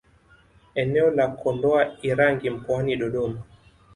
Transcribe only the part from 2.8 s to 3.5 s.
Dodoma